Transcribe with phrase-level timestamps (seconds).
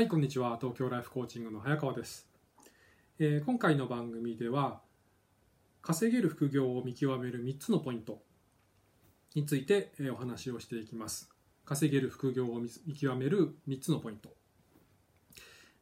[0.00, 0.56] はい、こんにちは。
[0.58, 2.26] 東京ライフコーチングの早川です。
[3.18, 4.80] えー今回の番組では、
[5.82, 8.22] 稼げる副業を見極める3つのポイント
[9.34, 11.28] について、えーお話をしていきます。
[11.66, 14.30] 稼げる副業を見見極める3つのポイント。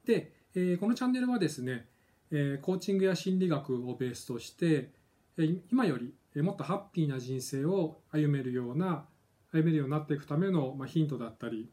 [0.04, 1.86] で、えーこのチャンネルはですね、
[2.32, 4.90] えーコーチングや心理学をベースとして、
[5.36, 9.06] えー今よりえーもっとハッピーな人生を歩めるような、
[9.52, 11.70] 歩めるようになっていくための、まあ、ヒントだったり、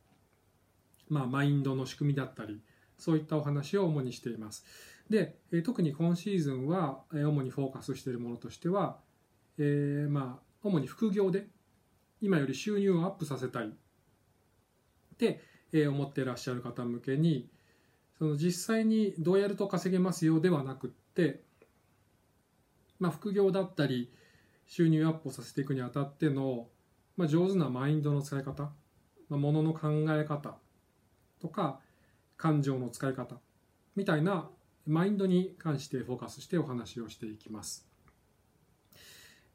[1.09, 2.61] まあ、マインドの仕組みだったり
[2.97, 4.65] そういったお話を主にしています。
[5.09, 8.99] で、えー特に今シーズンは、えー主にフォーカスしているものとしては、
[9.57, 11.47] えーまあ主に副業で
[12.21, 13.67] 今より収入をアップさせたい。
[13.67, 15.41] って、
[15.71, 17.49] え思っていらっしゃる方向けに
[18.17, 21.41] その実際にどうやると稼げますよではなくって、
[22.99, 24.11] まあ、副業だったり
[24.67, 26.67] 収入アップをさせていくにあたっての、
[27.17, 28.71] まあ、上手なマインドの使い方、
[29.29, 30.57] まあ、ものの考え方
[31.41, 31.79] とか
[32.37, 33.37] 感情の使い方
[33.95, 34.49] みたいな
[34.85, 37.87] マインドに関してフォーカスしてお話をしていきます。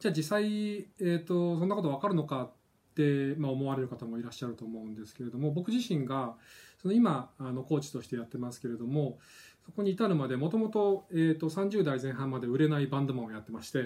[0.00, 2.52] じゃあ実際、えー、とそんなこと分かるのかっ
[2.94, 6.36] て、まあ、思われる方もいらっしゃると思うんですけれども僕自身が
[6.80, 9.18] その今あのコーチとしてやってますけれども
[9.66, 13.84] そこに至るまでもともと30代前半まで売れないバンドマンをやってまして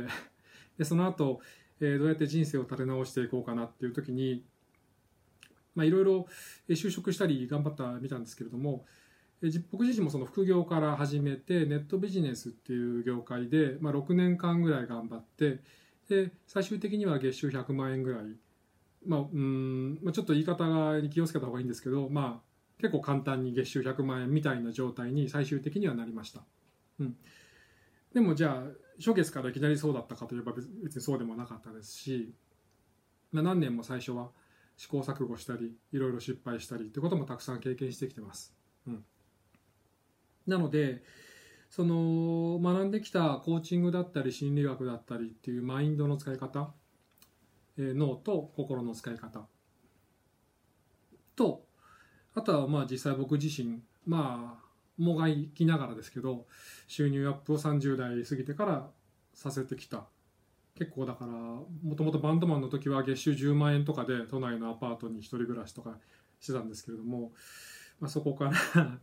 [0.78, 1.40] でその後、
[1.80, 4.44] えーどうやって人生を立て直していこうかなっていう時に
[5.76, 6.26] いろいろ
[6.68, 8.84] 就職したり頑張ったみたんですけれども
[9.70, 15.60] 僕自身もその副業から始めてネットビジネスっていう業界で、まあ、6年間ぐらい頑張って
[16.08, 18.22] で最終的には月収100万円ぐらい、
[19.06, 26.42] まあうんまあ、ちょっと言い方に気をつけた方がいいんですけど、まあ、結構簡単に月収100万円みたいな状態に最終的にはなりました。
[27.00, 27.16] うん、
[28.12, 32.32] でもじゃあ初月からいきなりそうだったかといえば別別にそうでもなかったですし、
[33.32, 34.30] まあ、何年も最初は
[34.76, 38.54] 試行錯誤したりいろいろ失敗したりってこともたくさん経験してきてます。
[38.86, 39.04] うん、
[40.46, 41.02] なので
[41.70, 46.72] その学んできたコーチングだったり心理学だったりっていうマインドの使い方、
[47.76, 49.46] えー脳と心の使い方
[51.34, 51.64] と
[52.34, 54.64] あとはまあ実際僕自身まあ
[54.96, 56.46] もがいきながらですけど
[56.86, 58.90] 収入アップを30代過ぎてから
[59.32, 60.06] させてきた
[60.76, 65.98] 結構だからもともとバンドマンの時は月収10万円とかで都内のアパートに一人暮らしとか
[66.40, 67.32] してたんですけれども、
[68.00, 68.52] まあ、そこから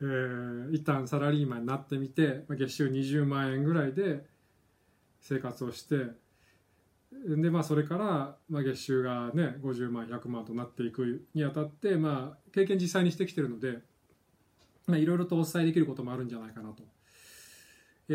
[0.00, 4.26] えー一旦サラリーマンになってみて、月収20万円ぐらいで
[5.20, 6.06] 生活をして
[7.12, 13.80] でまあそれから、まあ、月収がね50万100万となっていくにあたって、まあ、経験実際にしてきてるので
[14.86, 16.82] まあいろいろとお伝えできることもあるんじゃないかなと、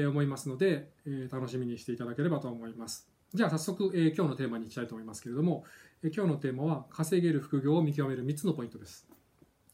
[0.05, 3.07] 思いますので、え楽しみにしていただければと思います。
[3.33, 5.63] じゃあ早速、え今日のテーマに行きたいと思いますけれども、
[6.03, 9.07] え今日のテーマは稼げる副業を見極める3つのポイントです。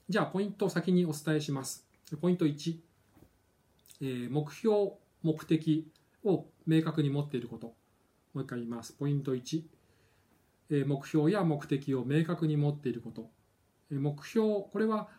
[0.10, 1.88] じゃあポイントを先にお伝えします。
[2.20, 2.76] ポイント1、
[4.02, 4.92] え目標
[5.24, 5.92] 目的
[6.24, 7.68] を明確に持っていること。
[8.34, 8.94] もう一回言います。
[8.94, 9.64] ポイント1、
[10.72, 13.30] え目標や目的を明確に持っていること。
[13.92, 15.10] え目標これは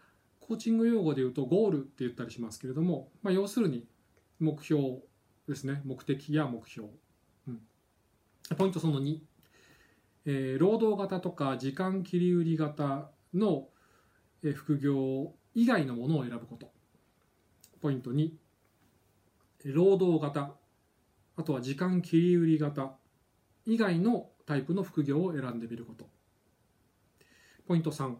[0.40, 3.86] コーチング用語で言うとゴールって言ったりしますけれども、まあ、要するに
[4.38, 5.00] 目標
[5.48, 5.82] ですね。
[5.84, 6.88] 目的や目標、
[7.48, 7.60] うん、
[8.56, 9.18] ポイントその2、
[10.26, 13.68] えー労働型とか時間切り売り型の
[14.54, 16.72] 副業以外のものを選ぶこと。
[17.80, 18.30] ポイント2
[19.66, 20.54] 労働型。
[21.36, 22.92] あとは時間切り売り型
[23.64, 26.08] 以外のタイプの副業を選んでみること。
[27.66, 28.14] ポイント3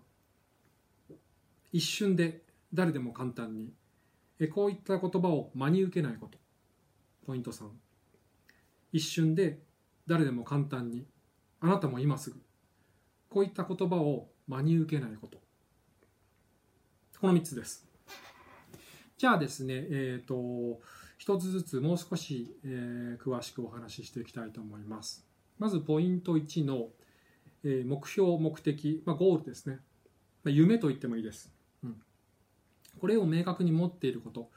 [1.73, 2.43] 一瞬で
[2.73, 3.73] 誰でも簡単に
[4.49, 6.39] こういった言葉を真に受けないこと。
[7.27, 7.67] ポイント3
[8.93, 9.61] 一瞬で
[10.07, 11.07] 誰でも簡単に
[11.61, 12.41] あなたも今すぐ
[13.31, 15.39] こういった言葉を真に受けないこと。
[17.21, 17.87] この3つです。
[19.17, 20.81] じゃあですねえっ、と
[21.17, 25.25] 一つずつもう少し、えー詳しくお話ししていきたいと思います。
[25.59, 26.89] まずポイント1の、
[27.63, 29.79] えー目標目的、まあ、ゴールですね、
[30.43, 31.53] ま、夢と言ってもいいです。
[33.01, 34.51] これを明確に持っていること。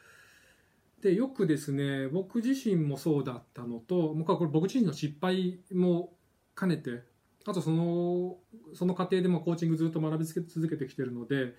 [1.01, 6.13] でよくですね僕自身もそうだったのと僕はこれ僕自身の失敗も
[6.57, 7.03] 兼ねて
[7.45, 8.37] あとその
[8.73, 11.53] その過程でもコーチングずっと学び続けてきてるので、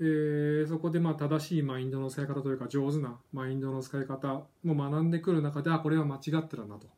[0.00, 6.88] えーそこでまあ正しいマインドの使い方というか上手なマインドの使い方も学んでくる中であこれは間違ってるなと。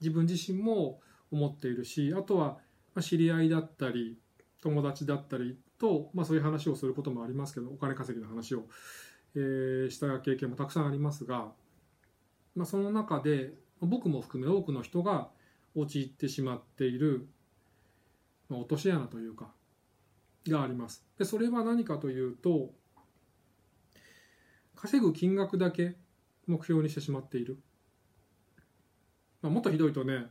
[0.00, 1.00] 自分自身も
[1.30, 2.58] 思っているしあとは
[3.00, 4.18] 知り合いだったり
[4.62, 8.64] 友達だったりと、まあ、そういう話をすることもありますけどお金稼ぎの話を、
[9.34, 11.52] えーした経験もたくさんありますが、
[12.54, 15.28] まあ、その中で僕も含め多くの人が
[15.74, 17.28] 陥ってしまっている、
[18.48, 19.50] まあ、落とし穴というか
[20.48, 21.04] があります。
[21.18, 22.70] でそれは何かというと
[24.74, 25.96] 稼ぐ金額だけ
[26.46, 27.58] 目標にしてしまっている、
[29.42, 30.26] まあ、もっとひどいとね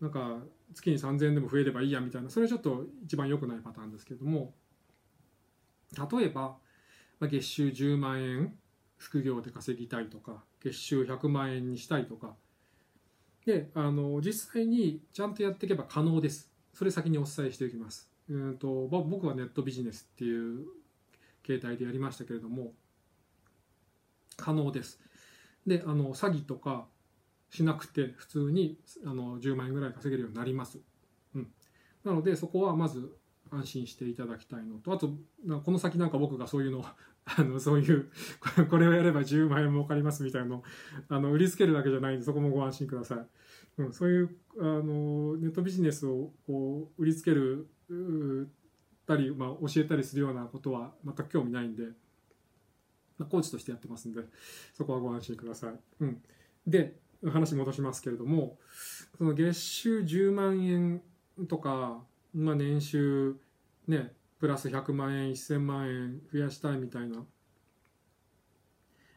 [0.00, 0.38] なんか
[0.74, 2.30] 月に3000円でも増えればいいやみたいな。
[2.30, 4.54] それはちょっと一番良くないパターンですけれども。
[5.92, 6.58] 例えば、
[7.20, 8.54] 月収10万円
[8.98, 12.34] 副業で稼ぎたいとか月収100万円にしたいとか。
[13.46, 16.50] であの実際にちゃんとやっていけば可能です。
[16.74, 18.10] それ先にお伝えしておきます。
[18.28, 20.66] うんと僕はネットビジネスっていう
[21.42, 22.72] 形態でやりましたけれども。
[24.36, 25.00] 可能です。
[25.66, 26.86] であの詐欺とか
[27.56, 30.78] しなくて普通にあの10万円ぐらい稼げるようになります、
[31.34, 31.48] うん、
[32.04, 33.16] なのでそこはまず
[33.50, 34.92] 安心していただきたいのと。
[34.92, 35.08] あと
[35.64, 36.84] この先なんか僕がそういうの
[37.24, 38.10] あのそういう
[38.70, 40.62] これをやれば10万円儲かりますみたいなの
[41.08, 47.68] あの売りつけるだけじゃないんでそこもご安心ください、うん、そういうあのネットビジネスをこう売りつける
[49.06, 51.84] たり、まあ、教えたりするようなことは全く興味ないんで、
[53.18, 54.22] まあ、コーチとしてやってますんで
[54.74, 56.22] そこはご安心ください、うん、
[56.66, 56.96] で
[57.30, 58.58] 話戻しますけれども
[59.18, 61.02] その月収10万円
[61.48, 62.02] とか、
[62.34, 63.36] まあ、年収
[63.88, 67.24] ねプラス100万円1000万円増やしたいみたいな。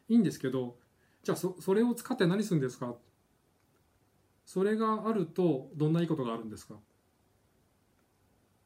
[0.08, 0.76] いいんですけど
[1.22, 2.94] じゃあそそれを使って何するんですか？
[4.44, 6.74] それがあるとどんないいことがあるんですか？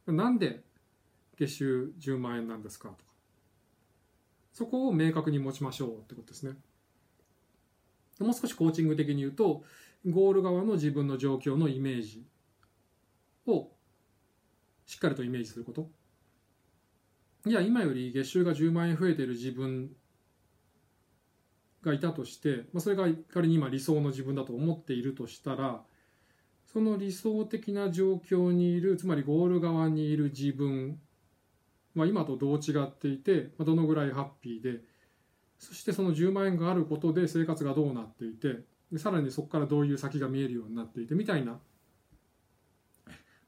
[0.06, 0.62] なんで
[1.37, 2.88] 月収10万円なんですか？
[2.88, 3.00] とか。
[4.52, 6.52] そこを明確に持ちましょうってことですね。
[8.20, 9.64] もう少しコーチング的に言うと
[10.06, 12.25] ゴール側の自分の状況のイメージ
[13.46, 13.69] を
[14.87, 15.90] しっかりとイメージすること。
[17.46, 19.90] いや今より月収が10万円増えている自分
[21.82, 25.82] がいたとして、まあ、それが仮に今理想の自分だと思っているとしたら
[26.72, 30.99] その理想的な状況にいるつまりゴール側にいる自分
[31.94, 34.81] は今とどう違っていて、どのぐらいハッピーで
[35.58, 38.60] そしてその10万円があることで生活がどうなっていて
[38.92, 41.58] でさらにそこからどういう先が見えるようになっていてみたいな。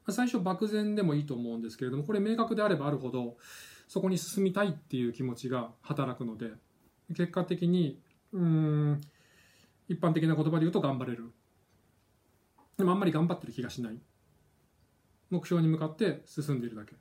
[0.09, 3.35] 最初漠然でもいいと思うんですけれどもこれ明確であればあるほど
[3.89, 6.51] そこに進みたいっていう気持ちが働くので
[7.09, 7.99] 結果的に
[8.31, 9.01] うん
[9.89, 11.31] 一般的な言葉で言うと頑張れる。
[12.77, 13.97] でもあんまり頑張ってる気がしない。
[15.29, 16.93] 目標に向かって進んでいるだけ。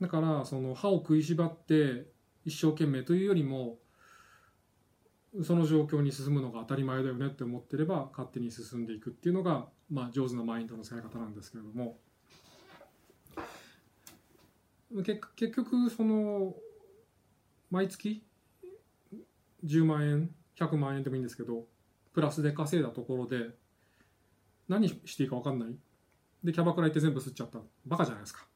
[0.00, 2.06] だからその歯を食いしばって
[2.44, 3.78] 一生懸命というよりも
[5.44, 11.98] その状況に進むのが当たり前だよねって思ってれば勝手に進んでいくっていうのが、まあ、上手なマインドの使い方なんですけれども。
[15.04, 16.52] 結結局その
[17.70, 18.24] 毎月
[19.64, 21.64] 10万円100万円でもいいんですけど
[22.12, 23.54] プラスで稼いだところで
[24.68, 25.68] 何していいか分かんない。
[26.42, 27.60] でキャバクラ行って全部吸っちゃった。
[27.86, 28.46] バカじゃないですか。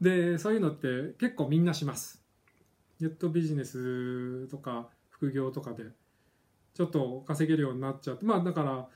[0.00, 2.22] でそういうのって結構みんなします。
[3.00, 5.84] ネットビジネスとか副業とかで
[6.74, 8.88] ちょっと稼げるようになっちゃってまあだから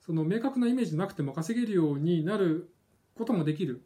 [0.00, 2.70] その明確なイメージなくても稼げるようになる
[3.14, 3.82] こともできる。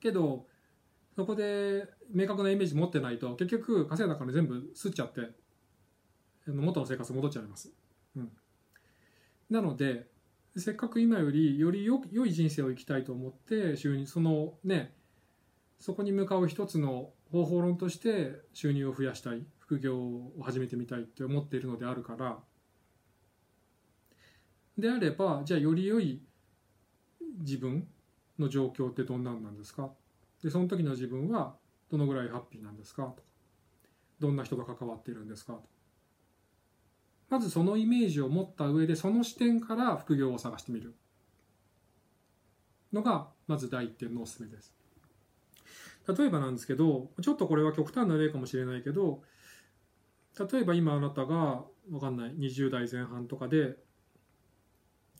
[0.00, 0.46] けど
[1.16, 5.30] そこで明確なイメージ持ってないと結局稼いだから全部吸っちゃって
[6.46, 7.72] 元の生活戻っちゃいます、
[8.16, 8.30] うん、
[9.50, 10.06] なので
[10.56, 14.94] せっかく今よりよりよ良い人生を生きたいと思って収入そのね
[15.80, 22.38] そこに向かう一つの方法論として収入を増やしたい副業を始めてみたいって思っているのであるから。
[24.76, 26.22] であればじゃあより良い
[27.40, 27.86] 自分
[28.38, 29.90] の状況ってどんなんなんですか？
[30.42, 31.56] でその時の自分は
[31.90, 33.02] どのぐらいハッピーなんですか？
[33.02, 33.22] とか。
[34.20, 35.52] どんな人が関わっているんですか？
[35.54, 35.62] と
[37.28, 40.94] まずそのイメージを持った上でその視点から副業を探してみる
[42.92, 44.77] のがまず第一点のおすすめです。
[46.08, 49.22] 例えばなんですけどちょっとこれは極端な例かもしれないけど
[50.38, 53.76] 例えば今あなたが分かんない20代前半とかで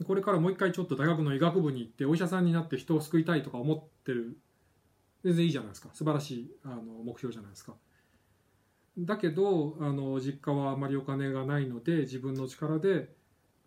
[0.07, 4.39] これからもう一回ちょっと大学の医学部に行ってお医者さんになって人を救いたいとか思ってる。
[5.25, 5.89] 全然いいじゃないですか。
[5.93, 7.75] 素晴らしいあの目標じゃないですか。
[8.97, 13.13] だけどあの実家はあまりお金がないので自分の力で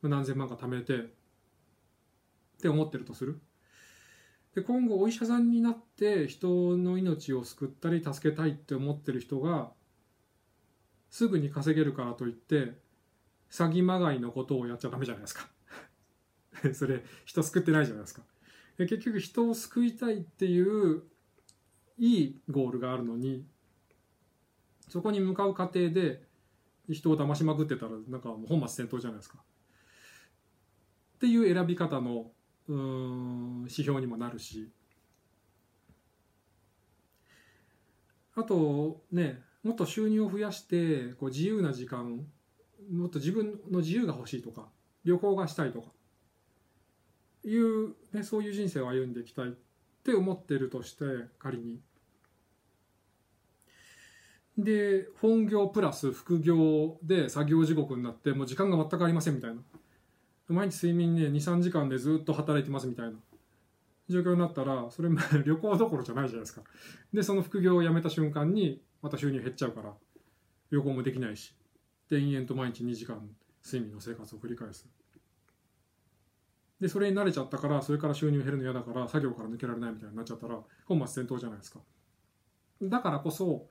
[0.02, 1.00] 何千万か貯めてっ
[2.62, 3.42] て思ってるとする。
[4.56, 9.72] で今後お医者さんになって人の命を救ったり助けたいって思ってる人が
[11.10, 12.74] すぐに稼げるからといって
[13.50, 15.48] 詐欺まがいのことをやっちゃダメじゃないですか
[16.74, 18.24] それ人救ってないじゃないですか
[18.78, 21.04] 結局人を救いたいっていう
[21.98, 23.46] いいゴールがあるのに
[24.90, 26.24] そこに向かう過程で
[26.90, 29.38] 人を騙しまくってたらなんかもう本末転倒じゃないですか。
[31.16, 32.32] っていう選び方の
[32.68, 34.70] うん指標にもなるし。
[38.34, 42.26] あとねもっと収入を増やしてこう自由な時間
[42.90, 44.70] もっと自分の自由が欲しいとか
[45.04, 45.90] 旅行がしたいとか
[47.44, 49.52] いう、ね、そういう人生を歩んでいきたいっ
[50.04, 51.06] て思ってるとして
[51.40, 51.80] 仮に。
[54.58, 59.62] で本業プラス副業で作業時刻になってもう時間が全くありませんみたいな。
[60.52, 63.14] 毎日睡眠ね23時間でずっと働いてますみたいな。
[64.10, 65.10] 状況になったらそれ
[65.46, 66.64] 旅行どころじゃないじゃないですか。
[67.14, 69.96] でその副業を辞めた瞬間にまた収入減っちゃうから
[70.70, 71.56] 旅行もできないし
[72.10, 73.30] で延々と毎日2時間
[73.64, 74.90] 睡眠の生活を繰り返す。
[76.80, 81.80] でそれに慣れちゃったからそれから収入減るの嫌だから作業から抜けられないみたいになっちゃったら本末転倒じゃないですか。
[82.82, 83.70] だからこそ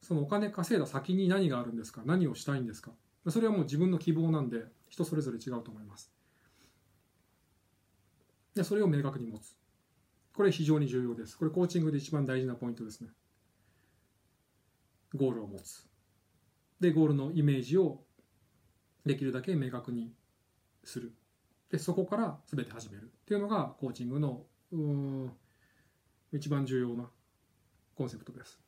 [0.00, 2.02] そのお金稼いだ先に何があるんですか？
[2.04, 2.90] 何をしたいんですか？
[3.28, 6.12] それはもう自分の希望なんで人それぞれ違うと思います。
[8.54, 9.56] でそれを明確に持つ。
[10.34, 11.38] これ非常に重要です。
[11.38, 13.08] これコーチングで一番大事なポイントですね。
[15.14, 15.88] ゴールを持つ。
[16.78, 18.02] でゴールのイメージを
[19.06, 20.12] できるだけ明確に
[20.84, 21.14] する。
[21.70, 23.04] でそこから全て始める。
[23.04, 24.44] っていうのがコーチングの
[26.34, 27.08] 一番重要な
[27.94, 28.60] コンセプトです。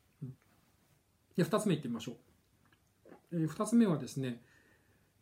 [1.37, 2.15] で2つ目いってみましょう。
[3.33, 4.41] えー、2つ目はですね、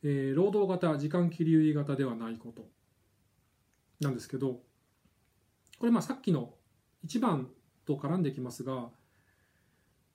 [0.04, 2.68] えー、労働型時間切り売り型ではないこと。
[4.04, 4.60] なんですけど
[5.80, 6.54] これまあさっきの
[7.06, 7.50] 1番
[7.86, 8.90] と絡んできますが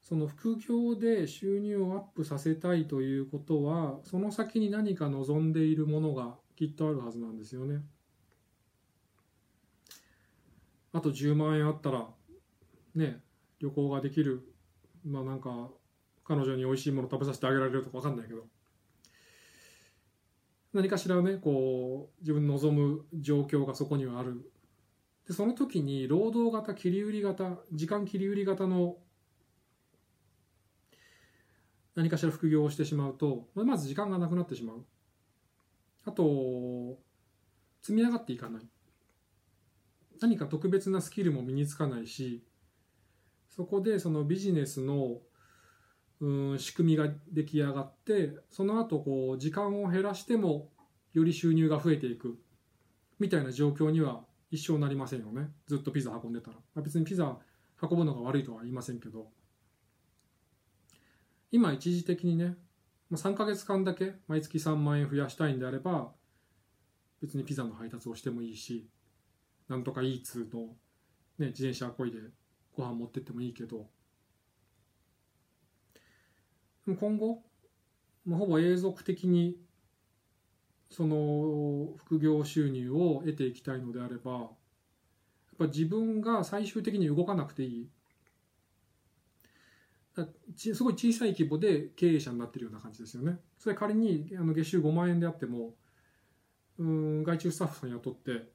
[0.03, 7.83] その副業で収入をアップさせたいということはその先に何か望んでいるものがきっとあるはずなんですよね。
[10.93, 12.07] あと10万円あったら
[12.95, 13.21] ね
[13.61, 14.49] 旅行ができる。
[15.05, 15.69] まあなんか
[16.25, 18.47] 彼女に美味しいもの食べさせてあげられるとか分かんないけど。
[20.79, 24.49] 何かしらねこう自分の望む状況がそこにはある。
[25.27, 28.95] でその時に労働型切り売り型時間切り売り型の
[31.97, 34.85] 何かしら副業をしてしまうとまず時間がなくなってしまう。
[36.05, 36.97] あと
[37.83, 38.63] 積み上がっていかない。
[40.21, 42.45] 何か特別なスキルも身につかないし
[43.49, 45.19] そこでそのビジネスの
[46.21, 50.69] うん仕組みが出来上がってその後こう時間を減らしても
[51.13, 52.39] より収入が増えていく
[53.19, 55.51] みたいな状況には一生なりませんよね。
[55.67, 57.37] ずっとピザ運んでたら、まあ、別にピザ
[57.81, 59.29] 運ぶのが悪いとは言いませんけど。
[61.51, 62.57] 今一時的にね
[63.13, 66.13] 3ヶ月間だけ毎月3万円増やしたいんであれば
[67.23, 68.87] 別にピザの配達をしてもいいし
[69.69, 70.61] なんとかイーツの、
[71.39, 72.19] ね、自転車こいで
[72.77, 73.87] ご飯持ってってもいいけど
[76.97, 77.43] 今後、
[78.25, 79.57] まあ、ほぼ永続的に
[80.91, 84.49] その副業収入を得ていきたいのであればやっ
[85.59, 87.89] ぱ自分が最終的に動かなくていい
[90.57, 93.39] すごい小さい規模で経営者になってるような感じですよね。
[93.59, 95.75] それ仮にあの月収5万円であっても
[96.79, 98.49] うん外注スタッフさん雇って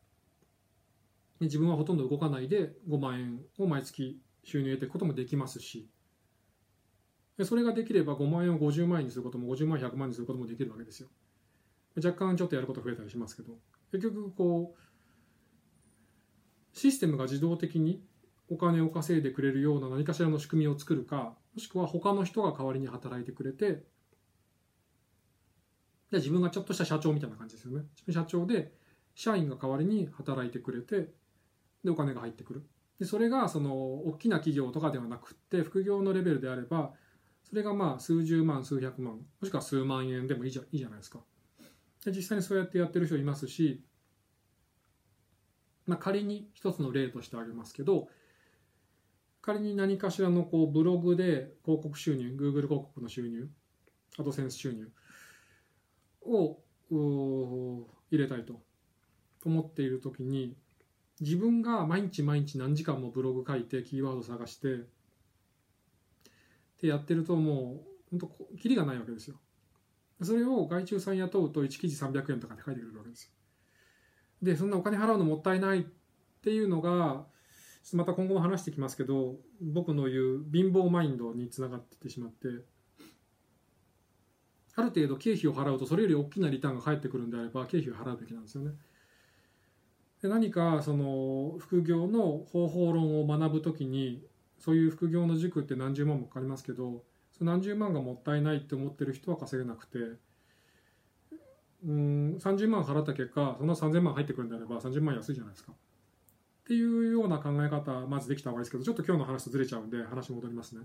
[1.40, 5.88] 自分はほとんど動かないで5万円を毎月収入を得ていくこともできますし
[7.42, 11.10] それができれば5万円を50万円にすることも50万円100万円にすることもできるわけですよ。
[11.98, 13.54] 若干ちょっとやること増えたりしますけど。
[13.92, 14.84] 結局こう
[16.78, 18.04] システムが自動的に
[18.50, 23.84] お金を稼いでくれるような何かしらの仕組みを作るかもしくは他の人が代わりに働いてくれて
[26.12, 27.86] で自分がちょっとした社長みたいな感じですよね。
[28.12, 28.74] 社長で
[29.16, 31.10] 社員が代わりに働いてくれて
[31.84, 32.64] でお金が入ってくる。
[33.00, 33.74] でそれがその
[34.06, 36.94] 大きな企業とかではなくって副業のレベルであれば
[37.54, 41.20] それがまあ数十万数百万もしくは数万円でもいいじゃいいじゃないですか。
[42.04, 43.84] で実際にそうやってやってる人いますし、
[45.86, 48.08] まあ、仮に一つの例としてあげますけど
[49.44, 53.48] 仮に何かしらのこうブログで広告収入 Google 広告の収入
[54.18, 54.90] アドセンス収入
[56.26, 56.58] を
[56.90, 58.64] 入れたいと
[59.46, 60.56] 思っている時に
[61.22, 64.88] 自分が毎日毎日何時間もブログ書いてキーワード探して
[66.84, 69.38] ってやってるともう本当キリがないわけですよ。
[70.22, 73.32] それを外注さん雇うと1記事300円とかって書いてくれるわけですよ。
[74.42, 75.84] でそんなお金払うのもったいないっ
[76.42, 77.26] ていうのが
[77.94, 82.48] また今後も話してきますけど僕の言う貧乏マインドにつながっていってしまって
[84.76, 88.72] ある程度経費を払うとそれより大きなリターンが返ってくるんであれば経費を払うべきなんですよね。
[90.22, 94.26] で何かその副業の方法論を学ぶときに
[94.64, 97.04] そういう副業の塾って何十万もかかりますけど
[97.38, 99.98] その何十万がもったいないって思ってる人は稼げなくて
[101.86, 105.74] うん30万払った結果その3000万入ってくるんであれば30万安いじゃないですか。
[105.74, 105.76] っ
[106.66, 110.84] ていうような考え方まずできた方がいいですけどちょっと今日の話とずれちゃうんで話戻りますね。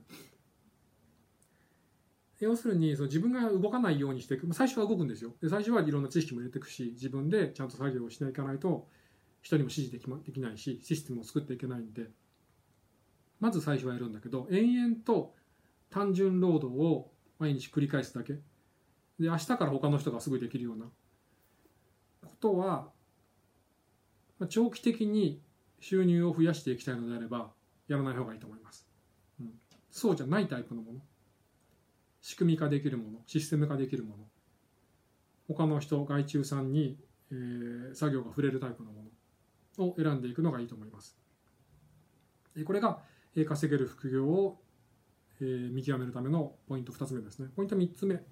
[2.41, 4.53] 要するにその自分が動かないようにしていく。
[4.53, 5.35] 最初は動くんですよ。
[5.41, 8.89] で最初はいろんな知識も入れていくし自分でちゃんと作業をしないといけないと
[9.41, 12.11] 人にも指示でき,、ま、できないしシステムを作っていけないんで。
[13.41, 15.35] まず最初はやるんだけど延々と
[15.91, 18.35] 単純労働を毎日繰り返すだけ。
[18.35, 20.87] で明日から他の人がすぐできるような
[22.25, 22.89] ことは
[24.49, 25.43] 長期的に
[25.81, 27.51] 収入を増やしていきたいのであれば
[27.89, 28.87] やらない方がいいと思います、
[29.41, 29.53] うん、
[29.91, 31.01] そうじゃないタイプのもの。
[32.21, 33.19] 仕組み化できるもの。
[33.27, 34.25] システム化できるもの。
[35.49, 36.99] 他の人外注さんに、
[37.31, 39.05] えー、作業が触れるタイプのも
[39.79, 41.17] のを選んでいくのがいいと思います。
[42.65, 43.01] これが
[43.45, 44.59] 稼げる副業を
[45.41, 47.49] 見極めるためのポイント2つ目ですね。
[47.55, 48.23] ポイント3つ目。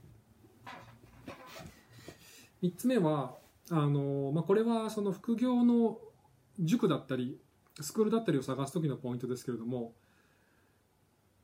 [2.63, 3.37] 3つ目は
[3.71, 5.99] あの、まあ、これはその副業の
[6.59, 7.39] 塾だったり
[7.81, 9.93] スクールだったりを探す時のポイントですけれども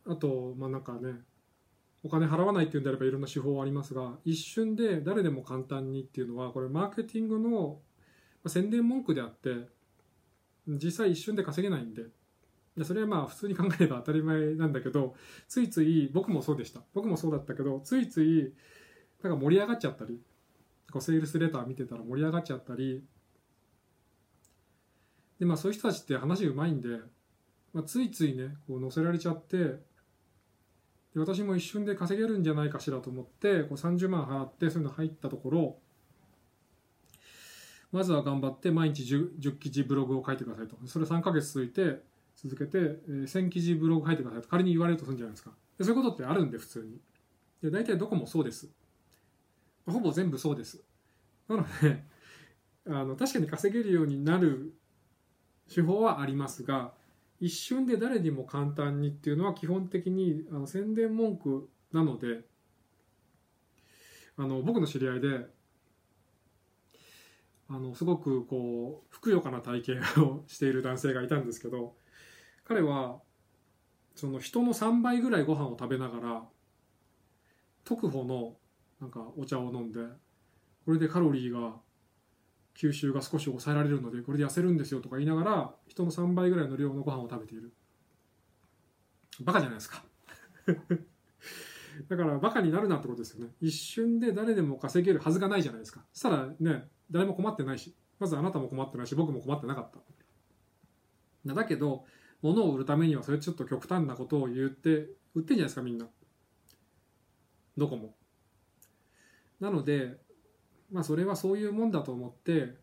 [0.07, 1.21] あとまあなんかね
[2.05, 7.79] お金払わないっていうんであればいろんな手法はありますが一瞬で誰でも簡単にっていうのはこれマーケティングの
[8.47, 9.69] 宣伝文句であって
[10.67, 12.07] 実際一瞬で稼げないんで
[12.77, 15.15] でそれはまあ普通に考えれば当たり前なんだけど
[15.47, 16.81] ついつい僕もそうでした。
[16.95, 18.53] 僕もそうだったけどついつい
[19.23, 20.21] なんか盛り上がっちゃったり
[20.91, 23.05] こうセールスレター見てたら盛り上がっちゃったり
[25.39, 26.89] でまあそういう人たちって話うまいんで、
[27.73, 29.81] まあ、ついついねこう載せられちゃってで
[31.17, 35.77] 私も一瞬で稼げるんじゃないかしらと思ってこう30万払ってそういうの入ったところ
[37.91, 40.77] まずは頑張って毎日 10, 10記事ブログを書いてくださいと。
[40.87, 42.01] それ3ヶ月続いて
[42.45, 45.53] 続けて、えー、1000記事ブログ書いてくださいと仮に言われるとするんじゃないですか。
[45.79, 47.01] でそういうことってあるんで普通に。
[47.63, 48.69] で大体どこもそうです。
[49.87, 50.83] ほぼ全部そうです。
[51.49, 52.05] なので
[52.87, 54.75] あの確かに稼げるようになる
[55.73, 56.95] 手法はありますが
[57.41, 62.45] 一瞬で誰にも簡単にっていうのは基本的にあの宣伝文句なので
[64.37, 65.47] あの僕の知り合いで
[67.69, 71.95] あのすごくこうふくよかな体型をしている男性がいたんですけど
[72.65, 73.21] 彼は
[74.15, 76.43] その人の3倍ぐらいご飯を食べながら
[77.85, 78.57] 特保の
[79.01, 80.01] なんかお茶を飲んで
[80.85, 81.75] これでカロリーが
[82.77, 87.73] 吸収が少し抑えられるのでこれで痩せるんですよとか言いながら人の3倍ぐらいの量のご飯を食べている。
[89.41, 90.05] バカじゃないですか。
[92.09, 93.53] だからバカになるなってことですよね。
[93.61, 96.05] 一瞬で誰でも稼げるはずがないじゃないですか。
[96.13, 99.91] そしたらね誰も困ってないしまずあなたも困ってないし僕も困ってなかっ
[101.45, 101.55] た。
[101.55, 102.05] だけど
[102.43, 106.07] 物を売るためにはそれちょっと極端なことを言って売ってんじゃないですかみんな。
[107.77, 108.15] どこも。
[109.61, 110.19] なので
[110.91, 112.75] まあそれはそういうもんだと思って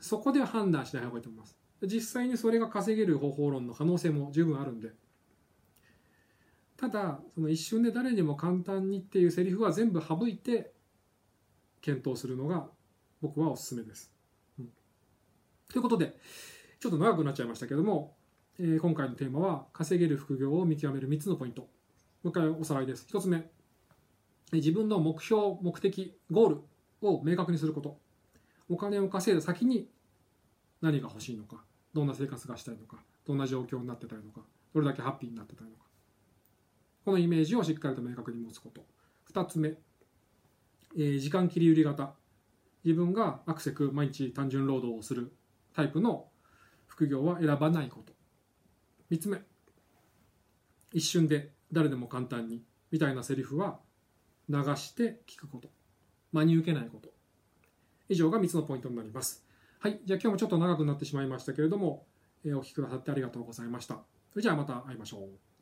[0.00, 1.56] そこで判断しない方がいいと思います。
[1.82, 4.92] 実際にそれが稼げる方法論の可能性も十分あるんで。
[6.76, 10.72] ただその一瞬で誰にも簡単にっていうセリフは全部省いて
[11.80, 12.68] 検討するのが
[13.22, 14.12] 僕はおすすめです、
[14.58, 14.68] うん、
[15.68, 16.16] ということで
[16.80, 18.13] ちょっと長くなっちゃいましたけども、
[18.60, 21.62] えー、今回のテーマは稼げる副業を見極める3つのポイント。
[21.62, 21.68] も
[22.24, 23.04] う一回おさらいです。
[23.10, 23.50] 1つ目。
[24.52, 26.60] 自分の目標目的ゴール
[27.02, 27.98] を明確にすること。
[28.68, 29.88] お金を稼いだ先に
[30.80, 31.64] 何が欲しいのか。
[31.92, 32.98] どんな生活がしたいのか。
[33.26, 34.42] どんな状況になってたいのか。
[34.72, 35.82] どれだけハッピーになってたいのか。
[37.04, 38.84] このイメージをしっかりと明確に持つこと。
[39.32, 39.70] 2つ目、
[40.96, 42.14] えー、時間切り売り型。
[42.84, 45.32] 自分がアクセク毎日単純労働をする
[45.74, 46.26] タイプの
[46.86, 48.13] 副業は選ばないこと。
[49.10, 49.38] 3つ目。
[50.92, 53.80] 一瞬で誰でも簡単にみたいなセリフは
[54.48, 55.68] 流して聞くこと。
[56.32, 57.10] 真に受けないこと。
[58.08, 59.44] 以上が3つのポイントになります。
[59.78, 60.00] はい。
[60.04, 62.06] じゃあ今日もちょっと長くなってしまいましたけれども、
[62.44, 63.94] えー、お聴きくださってありがとうございました。
[64.30, 65.53] それじゃあまた会いましょう。